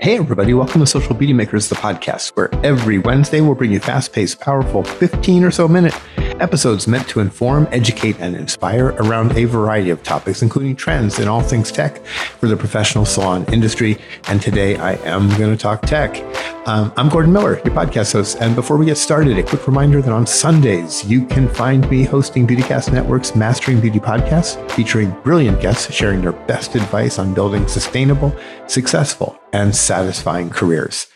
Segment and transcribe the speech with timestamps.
[0.00, 3.80] Hey, everybody, welcome to Social Beauty Makers, the podcast, where every Wednesday we'll bring you
[3.80, 5.92] fast paced, powerful 15 or so minute
[6.40, 11.28] episodes meant to inform, educate, and inspire around a variety of topics, including trends in
[11.28, 13.98] all things tech for the professional salon industry.
[14.28, 16.16] And today I am going to talk tech.
[16.66, 18.38] Um, I'm Gordon Miller, your podcast host.
[18.40, 22.04] And before we get started, a quick reminder that on Sundays, you can find me
[22.04, 27.66] hosting Beautycast Network's Mastering Beauty podcast, featuring brilliant guests sharing their best advice on building
[27.68, 28.34] sustainable,
[28.66, 31.06] successful, and satisfying careers.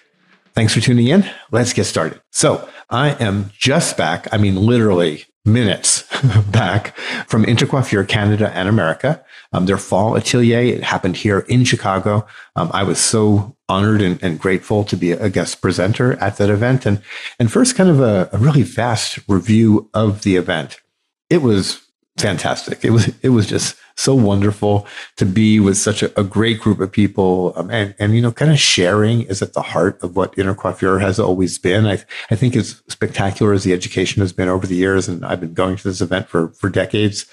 [0.55, 1.29] Thanks for tuning in.
[1.51, 2.21] Let's get started.
[2.31, 4.29] So I am just back.
[4.33, 6.03] I mean, literally minutes
[6.51, 9.25] back from Intercoiffure Canada and America.
[9.53, 10.61] Um, their fall atelier.
[10.61, 12.27] It happened here in Chicago.
[12.55, 16.51] Um, I was so honored and, and, grateful to be a guest presenter at that
[16.51, 16.87] event.
[16.87, 17.03] And,
[17.39, 20.81] and first, kind of a, a really fast review of the event.
[21.29, 21.81] It was
[22.19, 22.85] fantastic.
[22.85, 24.87] It was it was just so wonderful
[25.17, 28.33] to be with such a, a great group of people, um, and and you know,
[28.33, 31.87] kind of sharing is at the heart of what Intercoiffure has always been.
[31.87, 35.41] I I think as spectacular as the education has been over the years, and I've
[35.41, 37.27] been going to this event for for decades.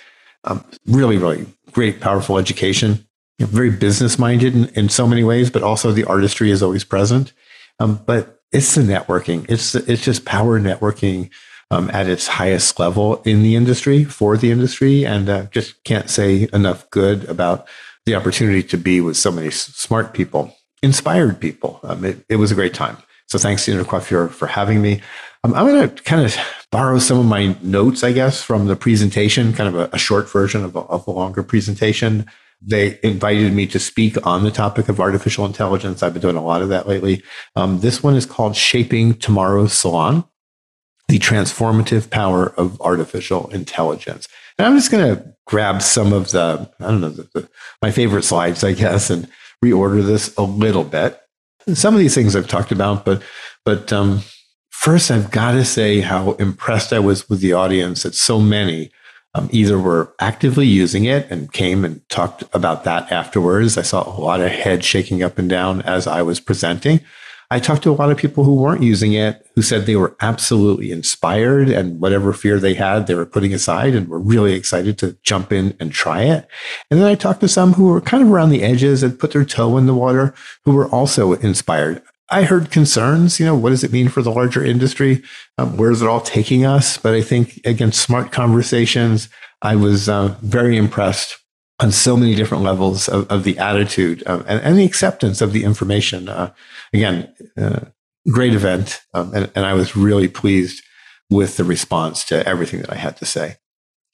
[0.45, 3.05] Um, really, really great, powerful education.
[3.37, 6.63] You know, very business minded in, in so many ways, but also the artistry is
[6.63, 7.33] always present.
[7.79, 9.45] Um, but it's the networking.
[9.49, 11.29] It's it's just power networking
[11.71, 16.09] um, at its highest level in the industry for the industry, and uh, just can't
[16.09, 17.67] say enough good about
[18.05, 21.79] the opportunity to be with so many smart people, inspired people.
[21.83, 22.97] Um, it, it, was a great time.
[23.27, 25.01] So thanks to Intercoiffure for having me.
[25.43, 26.35] Um, I'm going to kind of
[26.71, 30.29] borrow some of my notes, I guess, from the presentation, kind of a, a short
[30.29, 32.25] version of a, of a longer presentation.
[32.61, 36.03] They invited me to speak on the topic of artificial intelligence.
[36.03, 37.23] I've been doing a lot of that lately.
[37.55, 40.25] Um, this one is called Shaping Tomorrow's Salon
[41.09, 44.27] the transformative power of artificial intelligence.
[44.57, 47.49] And I'm just going to grab some of the, I don't know, the, the,
[47.81, 49.27] my favorite slides, I guess, and
[49.65, 51.19] reorder this a little bit.
[51.73, 53.23] some of these things I've talked about, but,
[53.65, 54.21] but um,
[54.69, 58.91] first I've got to say how impressed I was with the audience that so many
[59.33, 63.79] um, either were actively using it and came and talked about that afterwards.
[63.79, 67.01] I saw a lot of heads shaking up and down as I was presenting
[67.51, 70.15] I talked to a lot of people who weren't using it who said they were
[70.21, 74.99] absolutely inspired and whatever fear they had, they were putting aside and were really excited
[74.99, 76.47] to jump in and try it.
[76.91, 79.31] And then I talked to some who were kind of around the edges and put
[79.31, 82.03] their toe in the water who were also inspired.
[82.29, 85.23] I heard concerns, you know, what does it mean for the larger industry?
[85.57, 86.97] Um, where's it all taking us?
[86.97, 89.29] But I think, again, smart conversations,
[89.63, 91.38] I was uh, very impressed
[91.79, 95.53] on so many different levels of, of the attitude um, and, and, the acceptance of
[95.53, 96.27] the information.
[96.27, 96.51] Uh,
[96.93, 97.79] again, uh,
[98.29, 99.01] great event.
[99.13, 100.83] Um, and, and, I was really pleased
[101.29, 103.57] with the response to everything that I had to say.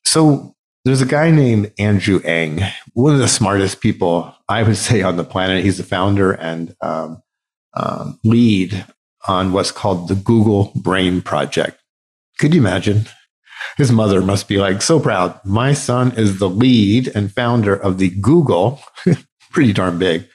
[0.03, 2.61] So there's a guy named Andrew Ng,
[2.93, 5.63] one of the smartest people I would say on the planet.
[5.63, 7.21] He's the founder and um,
[7.73, 8.85] um lead
[9.27, 11.81] on what's called the Google Brain Project.
[12.37, 13.07] Could you imagine?
[13.77, 15.39] His mother must be like so proud.
[15.45, 18.81] My son is the lead and founder of the Google,
[19.51, 20.27] pretty darn big,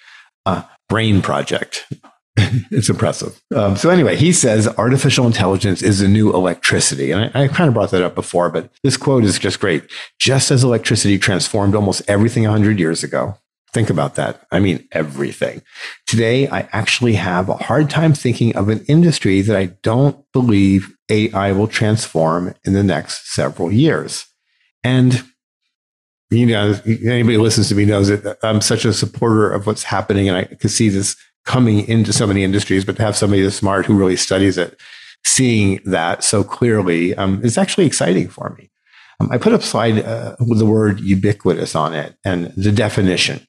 [0.46, 1.86] uh, brain project.
[2.70, 3.40] it's impressive.
[3.54, 7.10] Um, so anyway, he says artificial intelligence is the new electricity.
[7.10, 9.84] And I, I, kind of brought that up before, but this quote is just great.
[10.18, 13.36] Just as electricity transformed almost everything 100 years ago,
[13.72, 14.46] Think about that.
[14.50, 15.62] I mean, everything.
[16.06, 20.92] Today, I actually have a hard time thinking of an industry that I don't believe
[21.08, 24.26] AI will transform in the next several years.
[24.82, 25.22] And,
[26.30, 29.84] you know, anybody who listens to me knows that I'm such a supporter of what's
[29.84, 30.28] happening.
[30.28, 33.56] And I can see this coming into so many industries, but to have somebody this
[33.56, 34.80] smart who really studies it,
[35.24, 38.70] seeing that so clearly um, is actually exciting for me.
[39.20, 43.46] Um, I put a slide uh, with the word ubiquitous on it and the definition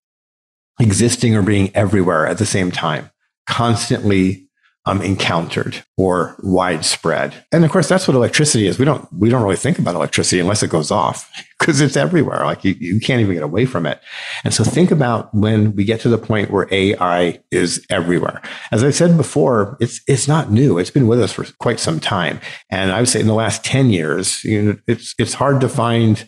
[0.82, 3.10] existing or being everywhere at the same time,
[3.48, 4.50] constantly
[4.86, 7.46] um, encountered or widespread.
[7.52, 8.80] And of course, that's what electricity is.
[8.80, 12.44] We don't we don't really think about electricity unless it goes off because it's everywhere.
[12.46, 14.02] Like you, you can't even get away from it.
[14.44, 18.42] And so think about when we get to the point where AI is everywhere.
[18.72, 20.80] As I said before, it's it's not new.
[20.80, 22.40] It's been with us for quite some time.
[22.72, 25.70] And I would say in the last 10 years, you know, it's it's hard to
[25.70, 26.26] find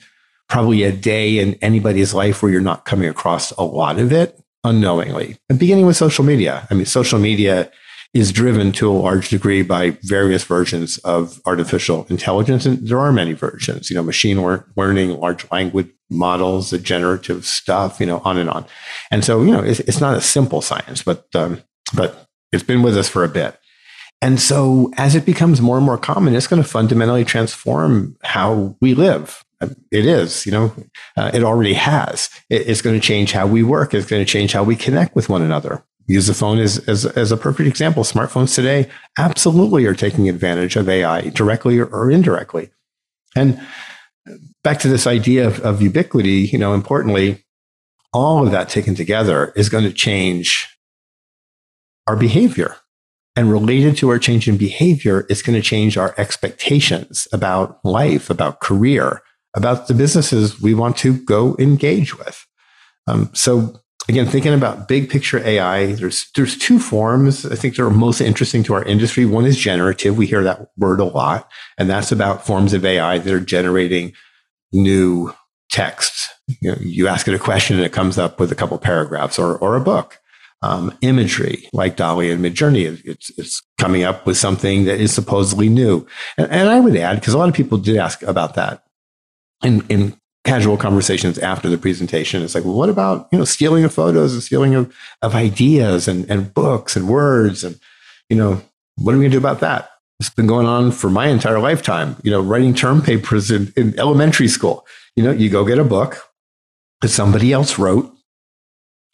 [0.48, 4.40] probably a day in anybody's life where you're not coming across a lot of it
[4.64, 5.38] unknowingly.
[5.50, 6.68] And beginning with social media.
[6.70, 7.72] I mean, social media
[8.14, 12.66] is driven to a large degree by various versions of artificial intelligence.
[12.66, 14.40] And there are many versions, you know, machine
[14.76, 18.66] learning, large language models, the generative stuff, you know, on and on.
[19.10, 21.64] And so, you know, it's, it's not a simple science, but, um,
[21.96, 23.58] but it's been with us for a bit.
[24.22, 28.78] And so as it becomes more and more common, it's going to fundamentally transform how
[28.80, 29.44] we live.
[29.92, 30.74] It is, you know,
[31.18, 32.30] uh, it already has.
[32.50, 33.94] It, it's going to change how we work.
[33.94, 35.84] It's going to change how we connect with one another.
[36.08, 38.04] use the phone as, as, as a perfect example.
[38.04, 42.70] Smartphones today absolutely are taking advantage of AI directly or, or indirectly.
[43.36, 43.62] And
[44.64, 47.44] back to this idea of, of ubiquity, you know, importantly,
[48.14, 50.70] all of that taken together is going to change
[52.08, 52.76] our behavior.
[53.36, 58.30] And related to our change in behavior, it's going to change our expectations about life,
[58.30, 59.24] about career,
[59.56, 62.46] about the businesses we want to go engage with.
[63.08, 63.80] Um, so
[64.10, 68.22] again, thinking about big picture AI, there's there's two forms I think that are most
[68.22, 69.26] interesting to our industry.
[69.26, 70.18] One is generative.
[70.18, 74.14] We hear that word a lot, and that's about forms of AI that are generating
[74.72, 75.34] new
[75.72, 76.30] text.
[76.62, 79.40] You, know, you ask it a question and it comes up with a couple paragraphs
[79.40, 80.20] or or a book.
[80.62, 85.68] Um, imagery like DALL-E and Midjourney, it's it's coming up with something that is supposedly
[85.68, 86.08] new.
[86.38, 88.82] And, and I would add, because a lot of people did ask about that
[89.64, 92.44] in in casual conversations after the presentation.
[92.44, 96.08] It's like, well, what about, you know, stealing of photos and stealing of, of ideas
[96.08, 97.64] and, and books and words?
[97.64, 97.80] And,
[98.30, 98.62] you know,
[98.96, 99.90] what are we going to do about that?
[100.20, 103.98] It's been going on for my entire lifetime, you know, writing term papers in, in
[103.98, 104.86] elementary school.
[105.16, 106.22] You know, you go get a book
[107.02, 108.14] that somebody else wrote,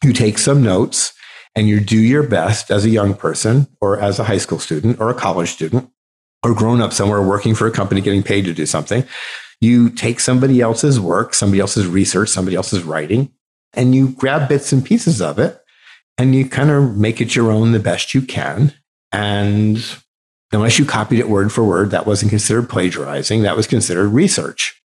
[0.04, 1.14] you take some notes,
[1.56, 5.00] and you do your best as a young person or as a high school student
[5.00, 5.90] or a college student
[6.44, 9.04] or grown up somewhere working for a company getting paid to do something
[9.62, 13.32] you take somebody else's work, somebody else's research, somebody else's writing,
[13.74, 15.62] and you grab bits and pieces of it
[16.18, 18.74] and you kind of make it your own the best you can.
[19.12, 19.84] And
[20.52, 24.82] unless you copied it word for word, that wasn't considered plagiarizing, that was considered research.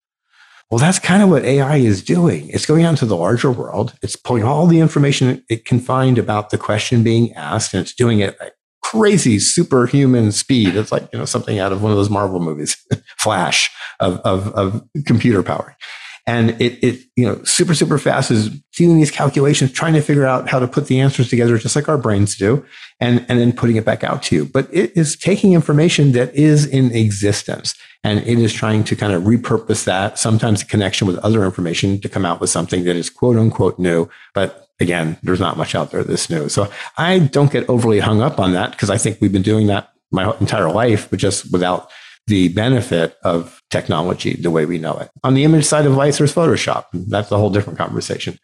[0.70, 2.48] Well, that's kind of what AI is doing.
[2.48, 3.94] It's going out into the larger world.
[4.02, 7.94] It's pulling all the information it can find about the question being asked, and it's
[7.94, 8.38] doing it
[8.82, 10.76] crazy superhuman speed.
[10.76, 12.76] It's like, you know, something out of one of those Marvel movies,
[13.18, 13.70] Flash
[14.00, 15.76] of, of, of computer power.
[16.24, 20.24] And it, it, you know, super, super fast is doing these calculations, trying to figure
[20.24, 22.64] out how to put the answers together, just like our brains do,
[23.00, 24.44] and, and then putting it back out to you.
[24.44, 27.74] But it is taking information that is in existence
[28.04, 32.08] and it is trying to kind of repurpose that, sometimes connection with other information to
[32.08, 35.90] come out with something that is quote unquote new, but again, there's not much out
[35.90, 36.48] there that's new.
[36.48, 39.68] So I don't get overly hung up on that because I think we've been doing
[39.68, 41.90] that my entire life, but just without
[42.28, 45.10] the benefit of technology the way we know it.
[45.24, 46.84] On the image side of life, there's Photoshop.
[46.92, 48.38] That's a whole different conversation.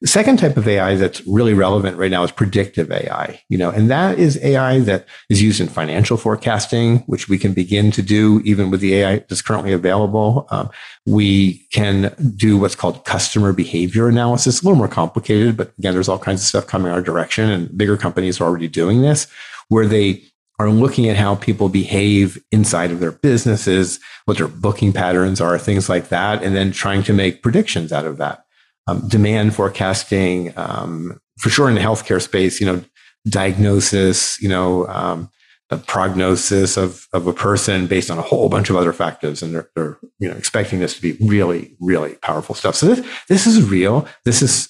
[0.00, 3.70] The second type of AI that's really relevant right now is predictive AI, you know,
[3.70, 8.02] and that is AI that is used in financial forecasting, which we can begin to
[8.02, 10.48] do even with the AI that's currently available.
[10.50, 10.70] Um,
[11.06, 16.08] we can do what's called customer behavior analysis, a little more complicated, but again, there's
[16.08, 19.28] all kinds of stuff coming our direction and bigger companies are already doing this
[19.70, 20.22] where they
[20.60, 25.58] are looking at how people behave inside of their businesses, what their booking patterns are,
[25.58, 28.44] things like that, and then trying to make predictions out of that.
[28.86, 32.84] Um, demand forecasting, um, for sure in the healthcare space, you know,
[33.26, 35.30] diagnosis, you know, um,
[35.70, 39.42] a prognosis of, of a person based on a whole bunch of other factors.
[39.42, 42.74] And they're, they're, you know, expecting this to be really, really powerful stuff.
[42.74, 44.06] So this, this is real.
[44.26, 44.68] This is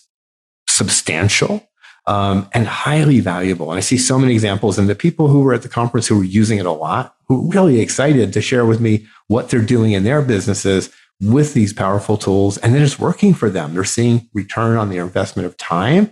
[0.69, 1.67] substantial
[2.07, 3.71] um, and highly valuable.
[3.71, 6.19] And I see so many examples, and the people who were at the conference who
[6.19, 9.63] were using it a lot, who were really excited to share with me what they're
[9.63, 13.75] doing in their businesses with these powerful tools, and then it's working for them.
[13.75, 16.11] They're seeing return on their investment of time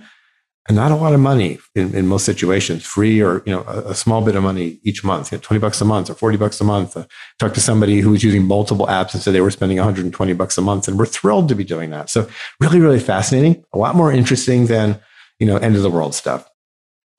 [0.68, 3.90] and not a lot of money in, in most situations, free or you know a,
[3.90, 6.36] a, small bit of money each month, you know, twenty bucks a month or forty
[6.36, 6.96] bucks a month.
[6.96, 7.06] Uh,
[7.38, 10.04] talked to somebody who was using multiple apps and said they were spending one hundred
[10.04, 12.10] and twenty bucks a month, and we're thrilled to be doing that.
[12.10, 12.28] So
[12.60, 13.64] really, really fascinating.
[13.72, 15.00] A lot more interesting than
[15.38, 16.48] you know, end of the world stuff.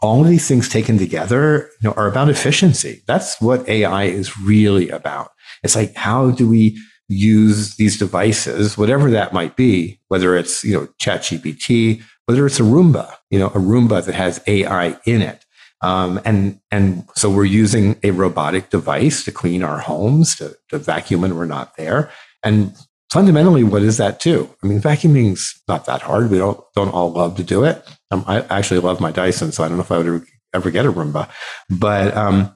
[0.02, 3.04] All of these things taken together, you know, are about efficiency.
[3.06, 5.32] That's what AI is really about.
[5.64, 10.74] It's like, how do we use these devices, whatever that might be, whether it's, you
[10.74, 15.44] know, ChatGPT, whether it's a Roomba, you know, a Roomba that has AI in it.
[15.82, 20.78] Um, and, and so we're using a robotic device to clean our homes, to, to
[20.78, 22.12] vacuum when we're not there.
[22.44, 22.74] And
[23.10, 24.50] fundamentally, what is that too?
[24.64, 26.30] I mean, vacuuming's not that hard.
[26.30, 27.86] We don't don't all love to do it.
[28.12, 30.24] Um, I actually love my Dyson, so I don't know if I would
[30.54, 31.30] ever get a Roomba,
[31.70, 32.56] but um,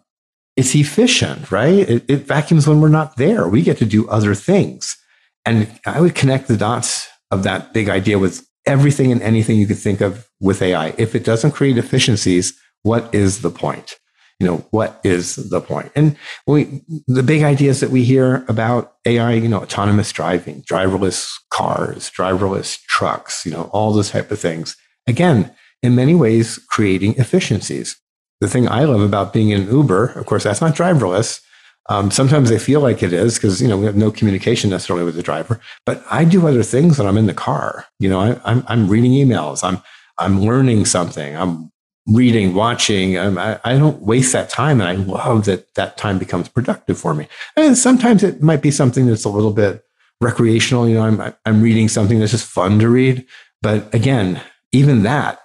[0.55, 1.89] it's efficient, right?
[1.89, 3.47] It, it vacuums when we're not there.
[3.47, 4.97] We get to do other things,
[5.45, 9.67] and I would connect the dots of that big idea with everything and anything you
[9.67, 10.93] could think of with AI.
[10.97, 13.97] If it doesn't create efficiencies, what is the point?
[14.43, 15.89] You know, what is the?
[15.95, 21.33] And we, the big ideas that we hear about AI, you know, autonomous driving, driverless
[21.49, 24.75] cars, driverless trucks, you know, all those type of things.
[25.07, 25.49] Again,
[25.81, 27.95] in many ways, creating efficiencies.
[28.41, 31.39] The thing I love about being in Uber, of course, that's not driverless.
[31.87, 35.05] Um, sometimes they feel like it is because you know we have no communication necessarily
[35.05, 35.61] with the driver.
[35.85, 37.85] But I do other things when I'm in the car.
[37.99, 39.63] You know, I, I'm I'm reading emails.
[39.63, 39.81] I'm
[40.17, 41.35] I'm learning something.
[41.37, 41.72] I'm
[42.07, 43.17] reading, watching.
[43.17, 44.81] Um, I, I, don't waste that time.
[44.81, 47.27] And I love that that time becomes productive for me.
[47.55, 49.83] And sometimes it might be something that's a little bit
[50.19, 50.87] recreational.
[50.87, 53.25] You know, I'm, I'm reading something that's just fun to read.
[53.61, 54.41] But again,
[54.73, 55.39] even that,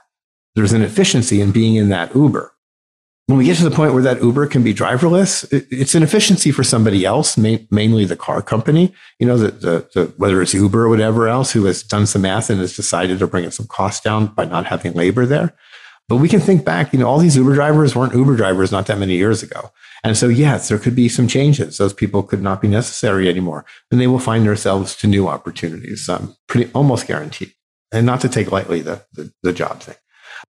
[0.56, 2.52] there's an efficiency in being in that Uber.
[3.26, 6.50] When we get to the point where that Uber can be driverless, it's an efficiency
[6.50, 8.94] for somebody else, mainly the car company.
[9.18, 12.22] You know, the, the, the, whether it's Uber or whatever else, who has done some
[12.22, 15.54] math and has decided to bring some costs down by not having labor there.
[16.08, 18.86] But we can think back, you know, all these Uber drivers weren't Uber drivers not
[18.86, 19.70] that many years ago.
[20.02, 21.76] And so, yes, there could be some changes.
[21.76, 23.66] Those people could not be necessary anymore.
[23.90, 26.08] And they will find themselves to new opportunities.
[26.08, 27.52] I'm pretty almost guaranteed.
[27.92, 29.96] And not to take lightly the, the, the job thing.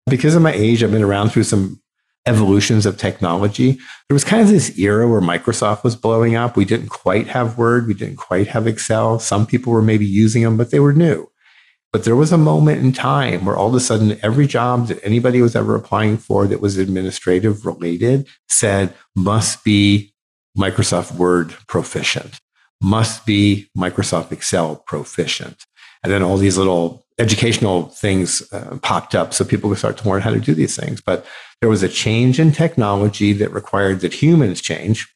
[0.08, 1.80] Because of my age, I've been around through some
[2.26, 3.72] evolutions of technology.
[4.08, 6.56] There was kind of this era where Microsoft was blowing up.
[6.56, 7.86] We didn't quite have Word.
[7.86, 9.18] We didn't quite have Excel.
[9.18, 11.30] Some people were maybe using them, but they were new.
[11.92, 15.02] But there was a moment in time where all of a sudden every job that
[15.02, 20.12] anybody was ever applying for that was administrative related said must be
[20.56, 22.40] Microsoft Word proficient,
[22.82, 25.64] must be Microsoft Excel proficient.
[26.02, 30.08] And then all these little educational things uh, popped up so people could start to
[30.08, 31.00] learn how to do these things.
[31.00, 31.26] But
[31.60, 35.12] there was a change in technology that required that humans change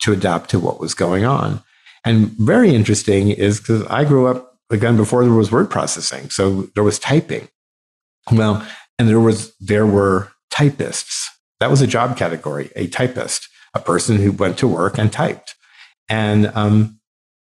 [0.00, 1.62] to adapt to what was going on.
[2.04, 6.62] And very interesting is because I grew up again before there was word processing, so
[6.74, 7.48] there was typing.
[8.30, 8.66] Well,
[8.98, 11.30] and there was there were typists.
[11.60, 15.54] That was a job category, a typist, a person who went to work and typed.
[16.08, 17.00] And um,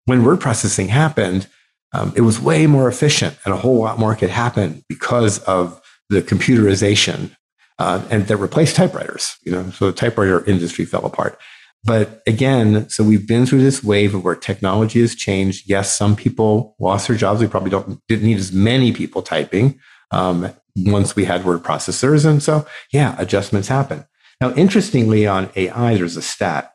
[0.05, 1.47] when word processing happened,
[1.93, 5.81] um, it was way more efficient, and a whole lot more could happen because of
[6.09, 7.35] the computerization,
[7.79, 9.35] uh, and that replaced typewriters.
[9.43, 11.37] You know, so the typewriter industry fell apart.
[11.83, 15.67] But again, so we've been through this wave of where technology has changed.
[15.67, 17.41] Yes, some people lost their jobs.
[17.41, 19.79] We probably don't didn't need as many people typing
[20.11, 24.05] um, once we had word processors, and so yeah, adjustments happen.
[24.39, 26.73] Now, interestingly, on AI, there's a stat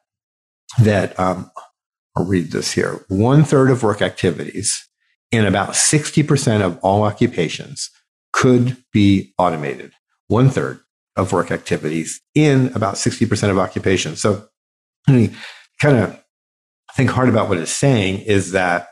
[0.81, 1.51] that um,
[2.17, 4.89] I'll read this here: one third of work activities
[5.31, 7.91] in about sixty percent of all occupations
[8.33, 9.93] could be automated.
[10.27, 10.81] One third
[11.15, 14.21] of work activities in about sixty percent of occupations.
[14.21, 14.49] So
[15.07, 16.23] kind of
[16.95, 18.89] think hard about what it's saying is that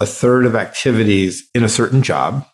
[0.00, 2.44] a third of activities in a certain job,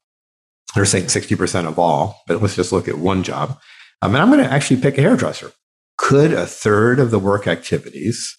[0.74, 3.58] they're saying 60% of all, but let's just look at one job.
[4.02, 5.52] Um, and I'm going to actually pick a hairdresser.
[5.96, 8.36] Could a third of the work activities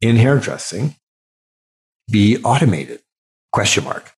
[0.00, 0.96] in hairdressing
[2.10, 3.00] be automated?
[3.52, 4.12] Question mark.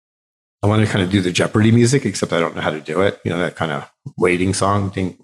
[0.62, 2.80] I want to kind of do the Jeopardy music, except I don't know how to
[2.80, 3.20] do it.
[3.24, 4.88] You know, that kind of waiting song.
[4.90, 5.16] Ding,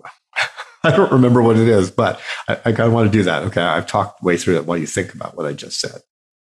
[0.84, 3.42] I don't remember what it is, but I, I kind of want to do that.
[3.44, 3.62] Okay.
[3.62, 6.00] I've talked way through it while you think about what I just said.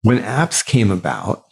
[0.03, 1.45] When apps came about,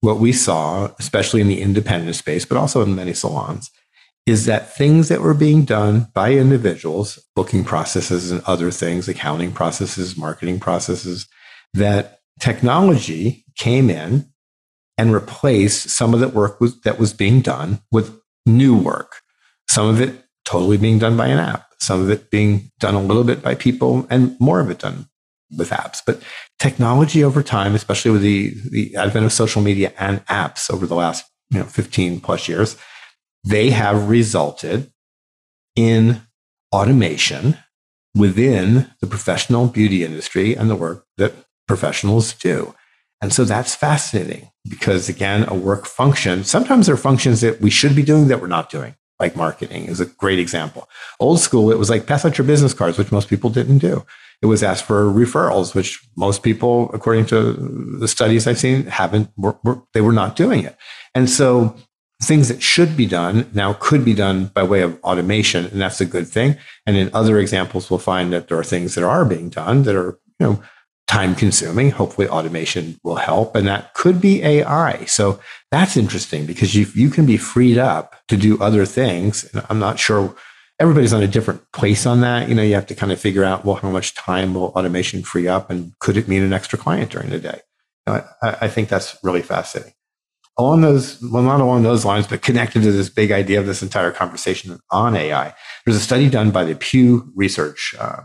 [0.00, 3.70] what we saw, especially in the independent space, but also in many salons,
[4.26, 9.52] is that things that were being done by individuals, booking processes and other things, accounting
[9.52, 11.26] processes, marketing processes,
[11.74, 14.30] that technology came in
[14.96, 19.16] and replaced some of that work was, that was being done with new work.
[19.68, 23.02] Some of it totally being done by an app some of it being done a
[23.02, 25.08] little bit by people and more of it done
[25.56, 26.00] with apps.
[26.04, 26.22] But
[26.58, 30.94] technology over time, especially with the, the advent of social media and apps over the
[30.94, 32.76] last you know, 15 plus years,
[33.44, 34.92] they have resulted
[35.74, 36.22] in
[36.72, 37.56] automation
[38.14, 41.32] within the professional beauty industry and the work that
[41.66, 42.74] professionals do.
[43.22, 47.70] And so that's fascinating because again, a work function, sometimes there are functions that we
[47.70, 50.88] should be doing that we're not doing like marketing is a great example.
[51.20, 54.04] Old school, it was like pass out your business cards, which most people didn't do.
[54.42, 57.52] It was asked for referrals, which most people, according to
[58.00, 60.76] the studies I've seen, haven't, were, were, they were not doing it.
[61.14, 61.76] And so
[62.22, 65.66] things that should be done now could be done by way of automation.
[65.66, 66.56] And that's a good thing.
[66.86, 69.94] And in other examples, we'll find that there are things that are being done that
[69.94, 70.62] are, you know,
[71.10, 71.90] time consuming.
[71.90, 73.56] Hopefully, automation will help.
[73.56, 75.04] And that could be AI.
[75.06, 75.40] So
[75.72, 79.44] that's interesting because you, you can be freed up to do other things.
[79.52, 80.36] And I'm not sure
[80.78, 82.48] everybody's on a different place on that.
[82.48, 85.24] You know, you have to kind of figure out, well, how much time will automation
[85.24, 87.60] free up and could it mean an extra client during the day?
[88.06, 89.94] I, I think that's really fascinating.
[90.58, 93.82] Along those, well, not along those lines, but connected to this big idea of this
[93.82, 98.22] entire conversation on AI, there's a study done by the Pew Research uh,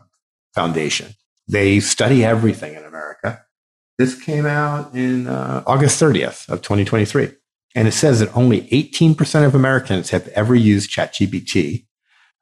[0.53, 1.15] Foundation
[1.47, 3.45] they study everything in America.
[3.97, 7.31] This came out in uh, August 30th of 2023.
[7.75, 11.85] And it says that only 18% of Americans have ever used ChatGPT.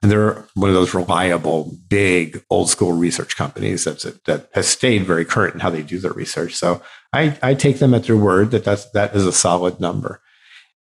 [0.02, 5.06] And they're one of those reliable, big, old school research companies that's, that has stayed
[5.06, 6.54] very current in how they do their research.
[6.54, 6.82] So
[7.14, 10.22] I, I take them at their word that that's, that is a solid number.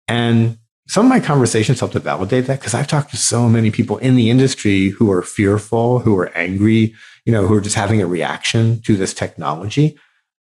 [0.08, 0.58] And
[0.88, 3.98] some of my conversations help to validate that because I've talked to so many people
[3.98, 6.96] in the industry who are fearful, who are angry,
[7.26, 9.98] you know, who are just having a reaction to this technology.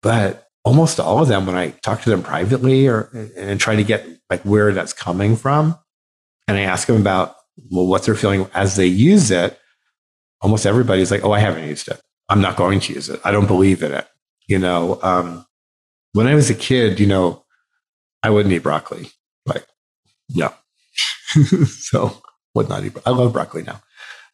[0.02, 3.84] But almost all of them, when I talk to them privately or and try to
[3.84, 5.78] get like where that's coming from,
[6.48, 7.36] and I ask them about
[7.70, 9.60] well, what they're feeling as they use it,
[10.42, 12.00] almost everybody's like, "Oh, I haven't used it.
[12.30, 13.20] I'm not going to use it.
[13.24, 14.08] I don't believe in it."
[14.48, 15.46] You know, um,
[16.14, 17.44] when I was a kid, you know,
[18.24, 19.12] I wouldn't eat broccoli.
[19.46, 19.66] Like,
[20.34, 20.54] yeah.
[21.66, 22.22] so
[22.56, 22.94] would not eat.
[23.06, 23.82] I love broccoli now.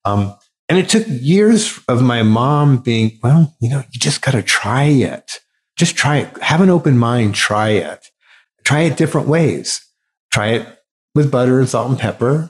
[0.06, 0.36] Um,
[0.70, 4.42] and it took years of my mom being, well, you know, you just got to
[4.42, 5.39] try it.
[5.77, 6.38] Just try it.
[6.42, 7.36] Have an open mind.
[7.36, 8.08] Try it.
[8.63, 9.86] Try it different ways.
[10.32, 10.68] Try it
[11.16, 12.50] with butter and salt and pepper.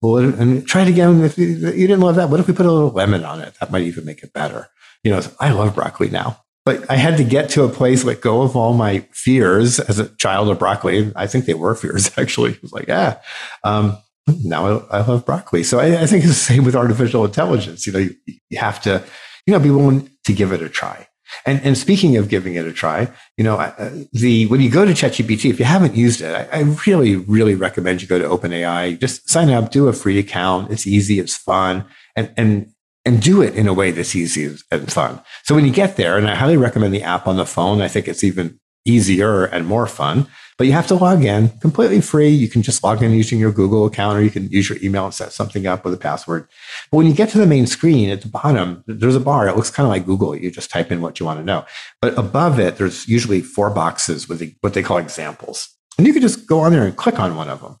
[0.00, 1.22] Well, and try it again.
[1.24, 3.54] If you didn't love that, what if we put a little lemon on it?
[3.60, 4.68] That might even make it better.
[5.02, 8.20] You know, I love broccoli now but I had to get to a place, let
[8.20, 11.12] go of all my fears as a child of broccoli.
[11.16, 12.52] I think they were fears actually.
[12.52, 13.20] It was like, yeah,
[13.64, 13.96] um,
[14.44, 15.62] now I, I, love broccoli.
[15.62, 17.86] So I, I, think it's the same with artificial intelligence.
[17.86, 18.14] You know, you,
[18.50, 19.02] you, have to,
[19.46, 21.06] you know, be willing to give it a try.
[21.46, 24.84] And, and speaking of giving it a try, you know, uh, the when you go
[24.84, 28.28] to ChatGPT, if you haven't used it, I, I really, really recommend you go to
[28.28, 28.98] OpenAI.
[28.98, 30.70] Just sign up, do a free account.
[30.70, 31.84] It's easy, it's fun,
[32.16, 32.72] and and
[33.04, 35.22] and do it in a way that's easy and fun.
[35.44, 37.88] So when you get there, and I highly recommend the app on the phone, I
[37.88, 40.26] think it's even easier and more fun,
[40.56, 42.28] but you have to log in completely free.
[42.28, 45.04] You can just log in using your Google account or you can use your email
[45.04, 46.48] and set something up with a password.
[46.90, 49.46] But when you get to the main screen at the bottom, there's a bar.
[49.46, 50.34] It looks kind of like Google.
[50.34, 51.64] You just type in what you want to know.
[52.02, 55.68] But above it, there's usually four boxes with what they call examples.
[55.96, 57.76] And you can just go on there and click on one of them.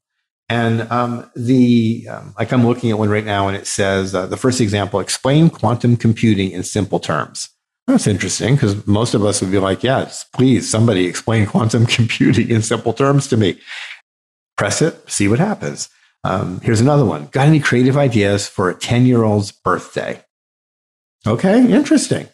[0.48, 4.26] And um, the um, like I'm looking at one right now, and it says uh,
[4.26, 7.50] the first example: explain quantum computing in simple terms.
[7.86, 12.48] That's interesting because most of us would be like, "Yes, please, somebody explain quantum computing
[12.50, 13.58] in simple terms to me."
[14.56, 15.88] Press it, see what happens.
[16.24, 17.26] Um, here's another one.
[17.26, 20.22] Got any creative ideas for a 10 year old's birthday?
[21.26, 22.28] Okay, interesting.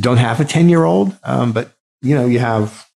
[0.00, 2.87] Don't have a 10 year old, um, but you know you have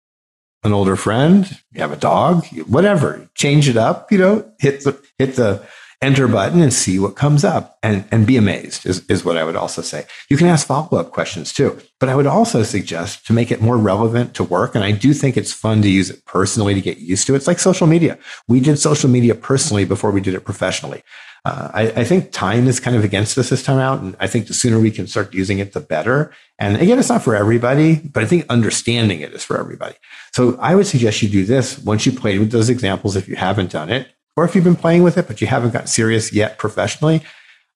[0.64, 5.00] an older friend, you have a dog, whatever, change it up, you know, hit the,
[5.18, 5.66] hit the
[6.02, 9.44] enter button and see what comes up and, and be amazed is, is what I
[9.44, 10.04] would also say.
[10.28, 13.62] You can ask follow up questions too, but I would also suggest to make it
[13.62, 14.74] more relevant to work.
[14.74, 17.36] And I do think it's fun to use it personally to get used to it.
[17.36, 18.18] It's like social media.
[18.48, 21.02] We did social media personally before we did it professionally.
[21.44, 24.00] Uh, I, I, think time is kind of against us this time out.
[24.00, 26.32] And I think the sooner we can start using it, the better.
[26.60, 29.96] And again, it's not for everybody, but I think understanding it is for everybody.
[30.32, 33.34] So I would suggest you do this once you played with those examples, if you
[33.34, 36.32] haven't done it, or if you've been playing with it, but you haven't gotten serious
[36.32, 37.22] yet professionally.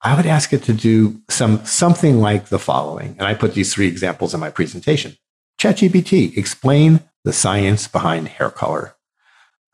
[0.02, 3.16] I would ask it to do some something like the following.
[3.18, 5.16] And I put these three examples in my presentation.
[5.60, 8.94] ChatGPT, explain the science behind hair color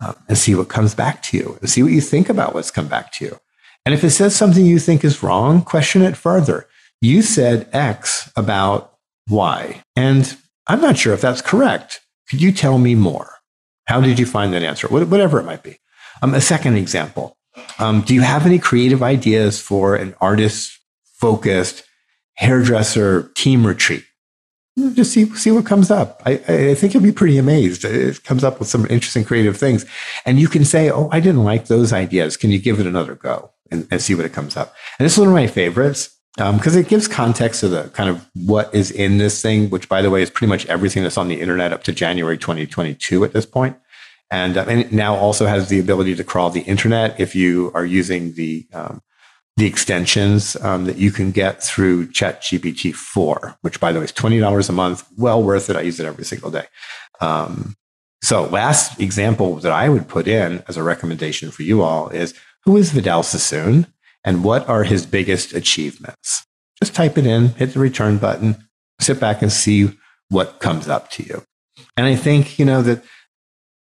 [0.01, 2.71] um, and see what comes back to you and see what you think about what's
[2.71, 3.39] come back to you.
[3.85, 6.69] And if it says something you think is wrong, question it further.
[7.01, 8.95] You said X about
[9.29, 10.37] Y, and
[10.69, 12.01] I'm not sure if that's correct.
[12.31, 13.31] Could you tell me more?
[13.87, 14.87] How did you find that answer?
[14.89, 15.79] Whatever it might be.
[16.23, 17.37] Um, a second example.
[17.79, 20.79] Um, do you have any creative ideas for an artist
[21.15, 21.83] focused
[22.35, 24.05] hairdresser team retreat?
[24.95, 26.23] Just see, see what comes up.
[26.25, 27.85] I, I think you'll be pretty amazed.
[27.85, 29.85] It comes up with some interesting creative things.
[30.25, 32.39] And you can say, Oh, I didn't like those ideas.
[32.39, 33.52] Can you give it another go?
[33.73, 34.75] And, and see what it comes up.
[34.99, 38.09] And this is one of my favorites because um, it gives context to the kind
[38.09, 41.19] of what is in this thing, which, by the way, is pretty much everything that's
[41.19, 43.77] on the internet up to January 2022 at this point.
[44.31, 47.71] And, uh, and it now also has the ability to crawl the internet if you
[47.75, 49.03] are using the um,
[49.59, 54.13] the extensions um, that you can get through ChatGPT 4, which, by the way, is
[54.13, 55.07] $20 a month.
[55.19, 55.77] Well worth it.
[55.77, 56.65] I use it every single day.
[57.21, 57.77] Um,
[58.23, 62.35] so, last example that I would put in as a recommendation for you all is
[62.65, 63.87] who is Vidal Sassoon
[64.25, 66.47] and what are his biggest achievements?
[66.81, 68.69] Just type it in, hit the return button,
[69.01, 69.97] sit back and see
[70.29, 71.45] what comes up to you.
[71.97, 73.05] And I think, you know, that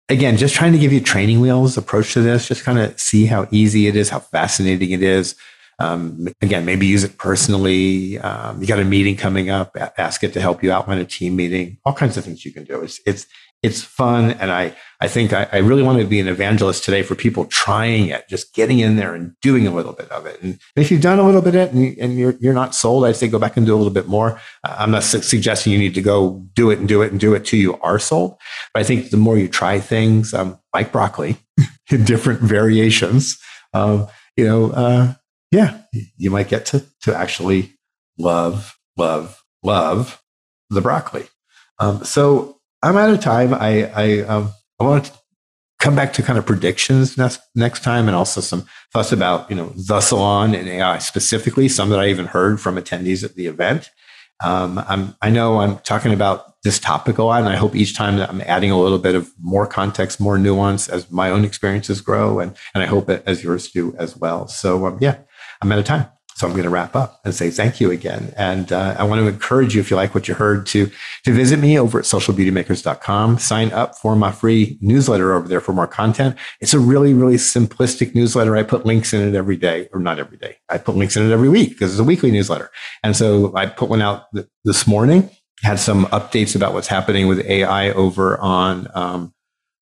[0.09, 3.25] again, just trying to give you training wheels approach to this, just kind of see
[3.25, 5.35] how easy it is, how fascinating it is.
[5.79, 8.17] Um, again, maybe use it personally.
[8.19, 11.05] Um, you got a meeting coming up, ask it to help you out on a
[11.05, 12.81] team meeting, all kinds of things you can do.
[12.81, 13.27] It's, it's,
[13.61, 14.31] it's fun.
[14.31, 17.45] And I, I think I, I, really want to be an evangelist today for people
[17.45, 20.41] trying it, just getting in there and doing a little bit of it.
[20.41, 23.05] And if you've done a little bit of it and, and you're, you're not sold,
[23.05, 24.39] I'd say go back and do a little bit more.
[24.63, 27.19] Uh, I'm not su- suggesting you need to go do it and do it and
[27.19, 28.37] do it till you are sold.
[28.73, 31.37] But I think the more you try things, um, like broccoli
[31.91, 33.37] in different variations,
[33.73, 35.13] um, you know, uh,
[35.51, 35.81] yeah,
[36.17, 37.73] you might get to, to actually
[38.17, 40.21] love, love, love
[40.69, 41.27] the broccoli.
[41.79, 43.53] Um, so I'm out of time.
[43.53, 45.11] I I um, I want to
[45.79, 49.55] come back to kind of predictions next, next time and also some thoughts about, you
[49.55, 53.47] know, the salon and AI specifically, some that I even heard from attendees at the
[53.47, 53.89] event.
[54.43, 57.95] Um, I'm, I know I'm talking about this topic a lot, and I hope each
[57.95, 61.43] time that I'm adding a little bit of more context, more nuance as my own
[61.43, 64.47] experiences grow, and, and I hope it as yours do as well.
[64.47, 65.17] So, um, yeah,
[65.61, 66.07] I'm out of time.
[66.37, 68.31] So I'm going to wrap up and say thank you again.
[68.37, 70.87] And uh, I want to encourage you, if you like what you heard, to,
[71.25, 73.39] to visit me over at socialbeautymakers.com.
[73.39, 76.35] Sign up for my free newsletter over there for more content.
[76.61, 78.55] It's a really, really simplistic newsletter.
[78.55, 80.57] I put links in it every day, or not every day.
[80.69, 82.69] I put links in it every week because it's a weekly newsletter.
[83.03, 85.31] And so I put one out th- this morning,
[85.63, 89.33] had some updates about what's happening with AI over on, um,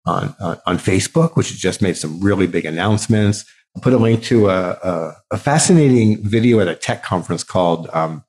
[0.06, 3.44] on, on, on Facebook, which has just made some really big announcements.
[3.76, 7.90] I'll put a link to a, a, a, fascinating video at a tech conference called
[7.92, 8.24] um,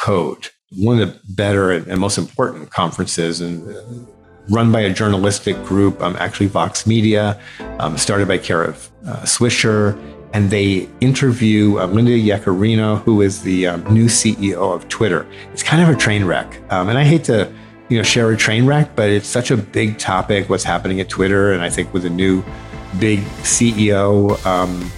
[0.00, 4.08] Code, one of the better and, and most important conferences and
[4.50, 7.40] run by a journalistic group, um, actually Vox Media,
[7.78, 8.70] um, started by Kara
[9.06, 9.96] uh, Swisher.
[10.34, 15.26] And they interview uh, Linda Yaccarino, who is the um, new CEO of Twitter.
[15.52, 16.60] It's kind of a train wreck.
[16.70, 17.50] Um, and I hate to
[17.88, 21.08] you know, share a train wreck, but it's such a big topic, what's happening at
[21.08, 21.52] Twitter.
[21.52, 22.42] And I think with the new
[22.98, 24.90] big CEO um,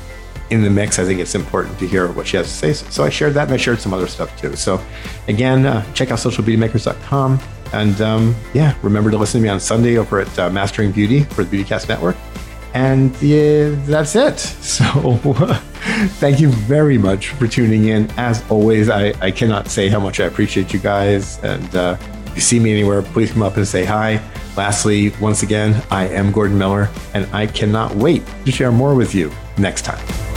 [0.50, 2.72] in the mix, I think it's important to hear what she has to say.
[2.72, 4.57] So I shared that and I shared some other stuff too.
[4.57, 4.83] So
[5.29, 7.40] again, uh, check out socialbeautymakers.com.
[7.72, 11.22] And um, yeah, remember to listen to me on Sunday over at uh, Mastering Beauty
[11.24, 12.16] for the Beautycast Network.
[12.74, 14.38] And yeah, that's it.
[14.70, 14.85] So
[16.20, 18.11] thank you very much for tuning in.
[18.16, 21.42] As always, I, I cannot say how much I appreciate you guys.
[21.42, 24.20] And uh, if you see me anywhere, please come up and say hi.
[24.61, 29.14] Lastly, once again, I am Gordon Miller, and I cannot wait to share more with
[29.14, 30.30] you next time.